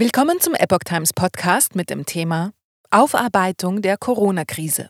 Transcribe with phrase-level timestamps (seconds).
[0.00, 2.54] Willkommen zum Epoch Times Podcast mit dem Thema
[2.90, 4.88] Aufarbeitung der Corona-Krise.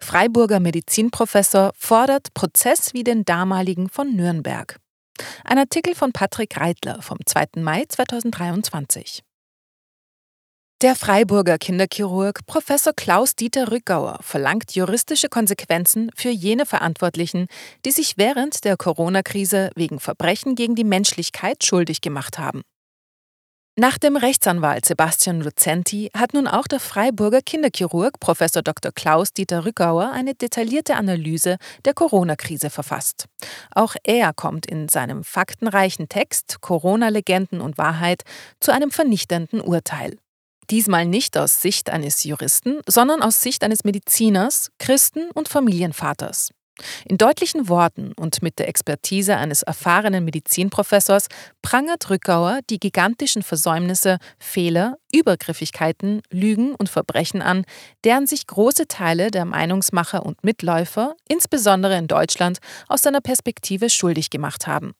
[0.00, 4.78] Freiburger Medizinprofessor fordert Prozess wie den damaligen von Nürnberg.
[5.44, 7.60] Ein Artikel von Patrick Reitler vom 2.
[7.60, 9.20] Mai 2023.
[10.80, 17.48] Der Freiburger Kinderchirurg Professor Klaus-Dieter Rückauer verlangt juristische Konsequenzen für jene Verantwortlichen,
[17.84, 22.62] die sich während der Corona-Krise wegen Verbrechen gegen die Menschlichkeit schuldig gemacht haben.
[23.78, 28.90] Nach dem Rechtsanwalt Sebastian Lucenti hat nun auch der Freiburger Kinderchirurg Professor Dr.
[28.90, 33.26] Klaus-Dieter Rückauer eine detaillierte Analyse der Corona-Krise verfasst.
[33.74, 38.22] Auch er kommt in seinem faktenreichen Text Corona-Legenden und Wahrheit
[38.60, 40.16] zu einem vernichtenden Urteil.
[40.70, 46.48] Diesmal nicht aus Sicht eines Juristen, sondern aus Sicht eines Mediziners, Christen und Familienvaters.
[47.04, 51.28] In deutlichen Worten und mit der Expertise eines erfahrenen Medizinprofessors
[51.62, 57.64] prangert Rückauer die gigantischen Versäumnisse, Fehler, Übergriffigkeiten, Lügen und Verbrechen an,
[58.04, 64.30] deren sich große Teile der Meinungsmacher und Mitläufer, insbesondere in Deutschland, aus seiner Perspektive schuldig
[64.30, 64.92] gemacht haben.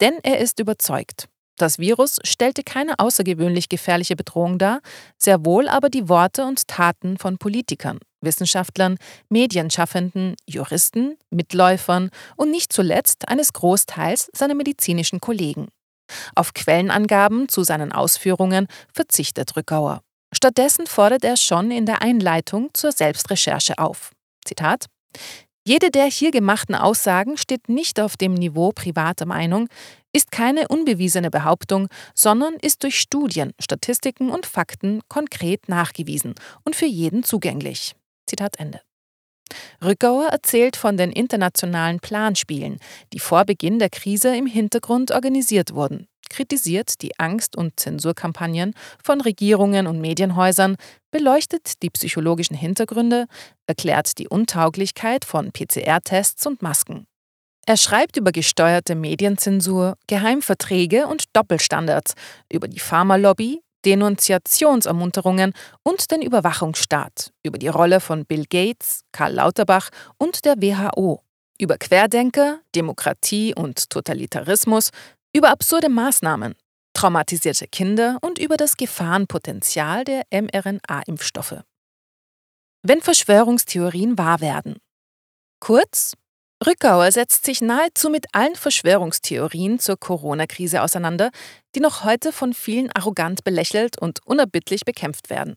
[0.00, 4.80] Denn er ist überzeugt, das Virus stellte keine außergewöhnlich gefährliche Bedrohung dar,
[5.18, 8.96] sehr wohl aber die Worte und Taten von Politikern, Wissenschaftlern,
[9.28, 15.68] Medienschaffenden, Juristen, Mitläufern und nicht zuletzt eines Großteils seiner medizinischen Kollegen.
[16.34, 20.02] Auf Quellenangaben zu seinen Ausführungen verzichtet Rückauer.
[20.32, 24.12] Stattdessen fordert er schon in der Einleitung zur Selbstrecherche auf.
[24.44, 24.86] Zitat
[25.66, 29.68] jede der hier gemachten Aussagen steht nicht auf dem Niveau privater Meinung,
[30.12, 36.86] ist keine unbewiesene Behauptung, sondern ist durch Studien, Statistiken und Fakten konkret nachgewiesen und für
[36.86, 37.96] jeden zugänglich.
[38.28, 38.80] Zitat Ende.
[39.84, 42.78] Rückauer erzählt von den internationalen Planspielen,
[43.12, 49.20] die vor Beginn der Krise im Hintergrund organisiert wurden kritisiert die Angst- und Zensurkampagnen von
[49.20, 50.76] Regierungen und Medienhäusern,
[51.10, 53.26] beleuchtet die psychologischen Hintergründe,
[53.66, 57.06] erklärt die Untauglichkeit von PCR-Tests und Masken.
[57.66, 62.14] Er schreibt über gesteuerte Medienzensur, Geheimverträge und Doppelstandards,
[62.48, 65.52] über die Pharmalobby, Denunziationsermunterungen
[65.82, 71.22] und den Überwachungsstaat, über die Rolle von Bill Gates, Karl Lauterbach und der WHO,
[71.58, 74.90] über Querdenker, Demokratie und Totalitarismus
[75.36, 76.54] über absurde Maßnahmen,
[76.94, 81.60] traumatisierte Kinder und über das Gefahrenpotenzial der mRNA-Impfstoffe.
[82.82, 84.78] Wenn Verschwörungstheorien wahr werden.
[85.60, 86.14] Kurz,
[86.66, 91.30] Rückauer setzt sich nahezu mit allen Verschwörungstheorien zur Corona-Krise auseinander,
[91.74, 95.56] die noch heute von vielen arrogant belächelt und unerbittlich bekämpft werden.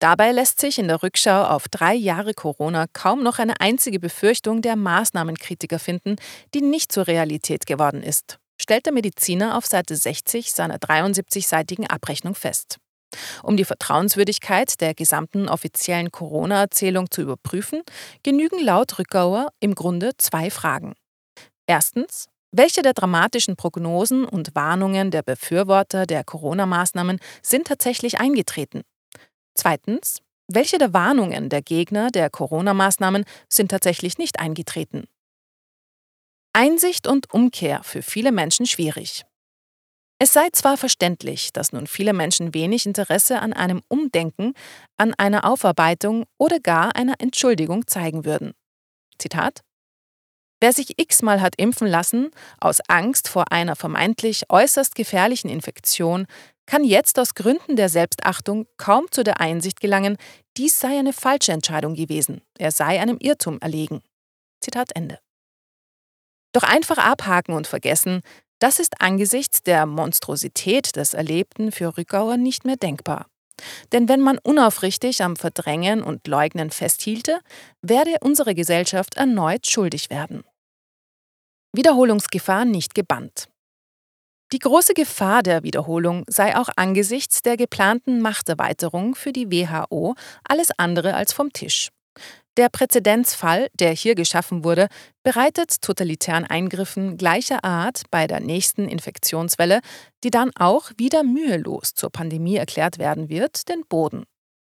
[0.00, 4.60] Dabei lässt sich in der Rückschau auf drei Jahre Corona kaum noch eine einzige Befürchtung
[4.60, 6.16] der Maßnahmenkritiker finden,
[6.52, 12.34] die nicht zur Realität geworden ist stellt der Mediziner auf Seite 60 seiner 73-seitigen Abrechnung
[12.34, 12.78] fest.
[13.42, 17.82] Um die Vertrauenswürdigkeit der gesamten offiziellen Corona-Erzählung zu überprüfen,
[18.22, 20.94] genügen laut Rückauer im Grunde zwei Fragen.
[21.66, 28.82] Erstens, welche der dramatischen Prognosen und Warnungen der Befürworter der Corona-Maßnahmen sind tatsächlich eingetreten?
[29.54, 35.04] Zweitens, welche der Warnungen der Gegner der Corona-Maßnahmen sind tatsächlich nicht eingetreten?
[36.56, 39.24] Einsicht und Umkehr für viele Menschen schwierig.
[40.20, 44.54] Es sei zwar verständlich, dass nun viele Menschen wenig Interesse an einem Umdenken,
[44.96, 48.54] an einer Aufarbeitung oder gar einer Entschuldigung zeigen würden.
[49.18, 49.62] Zitat
[50.60, 56.26] Wer sich x-mal hat impfen lassen, aus Angst vor einer vermeintlich äußerst gefährlichen Infektion,
[56.66, 60.16] kann jetzt aus Gründen der Selbstachtung kaum zu der Einsicht gelangen,
[60.56, 64.02] dies sei eine falsche Entscheidung gewesen, er sei einem Irrtum erlegen.
[64.60, 65.18] Zitat Ende.
[66.54, 68.22] Doch einfach abhaken und vergessen,
[68.60, 73.26] das ist angesichts der Monstrosität des Erlebten für Rückauer nicht mehr denkbar.
[73.92, 77.40] Denn wenn man unaufrichtig am Verdrängen und Leugnen festhielte,
[77.82, 80.44] werde unsere Gesellschaft erneut schuldig werden.
[81.72, 83.48] Wiederholungsgefahr nicht gebannt.
[84.52, 90.14] Die große Gefahr der Wiederholung sei auch angesichts der geplanten Machterweiterung für die WHO
[90.48, 91.90] alles andere als vom Tisch.
[92.56, 94.86] Der Präzedenzfall, der hier geschaffen wurde,
[95.24, 99.80] bereitet totalitären Eingriffen gleicher Art bei der nächsten Infektionswelle,
[100.22, 104.22] die dann auch wieder mühelos zur Pandemie erklärt werden wird, den Boden.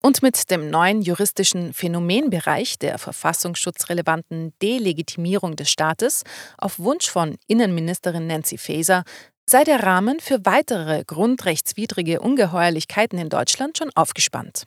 [0.00, 6.22] Und mit dem neuen juristischen Phänomenbereich der verfassungsschutzrelevanten Delegitimierung des Staates
[6.58, 9.02] auf Wunsch von Innenministerin Nancy Faeser
[9.50, 14.66] sei der Rahmen für weitere grundrechtswidrige Ungeheuerlichkeiten in Deutschland schon aufgespannt.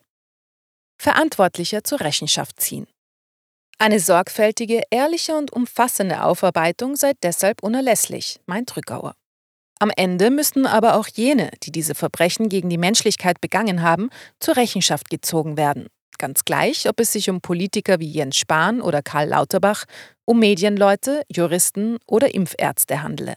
[1.01, 2.86] Verantwortlicher zur Rechenschaft ziehen.
[3.78, 9.16] Eine sorgfältige, ehrliche und umfassende Aufarbeitung sei deshalb unerlässlich, meint Rückauer.
[9.80, 14.10] Am Ende müssten aber auch jene, die diese Verbrechen gegen die Menschlichkeit begangen haben,
[14.42, 15.88] zur Rechenschaft gezogen werden.
[16.18, 19.86] Ganz gleich, ob es sich um Politiker wie Jens Spahn oder Karl Lauterbach,
[20.25, 23.36] um Medienleute, Juristen oder Impfärzte handele.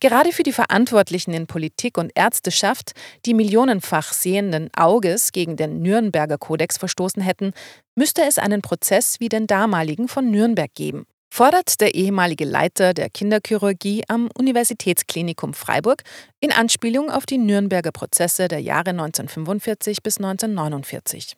[0.00, 2.92] Gerade für die Verantwortlichen in Politik und Ärzteschaft,
[3.26, 7.52] die millionenfach sehenden Auges gegen den Nürnberger Kodex verstoßen hätten,
[7.94, 13.10] müsste es einen Prozess wie den damaligen von Nürnberg geben, fordert der ehemalige Leiter der
[13.10, 16.02] Kinderchirurgie am Universitätsklinikum Freiburg
[16.40, 21.36] in Anspielung auf die Nürnberger Prozesse der Jahre 1945 bis 1949.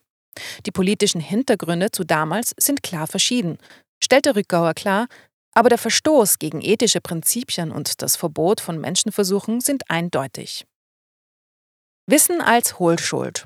[0.65, 3.57] Die politischen Hintergründe zu damals sind klar verschieden,
[4.01, 5.07] stellte Rückgauer klar,
[5.53, 10.65] aber der Verstoß gegen ethische Prinzipien und das Verbot von Menschenversuchen sind eindeutig.
[12.07, 13.45] Wissen als Hohlschuld.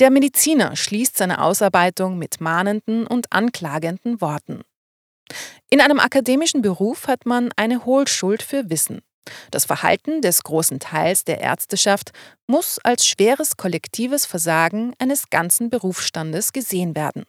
[0.00, 4.62] Der Mediziner schließt seine Ausarbeitung mit mahnenden und anklagenden Worten.
[5.70, 9.02] In einem akademischen Beruf hat man eine Hohlschuld für Wissen.
[9.50, 12.12] Das Verhalten des großen Teils der Ärzteschaft
[12.46, 17.24] muss als schweres kollektives Versagen eines ganzen Berufsstandes gesehen werden.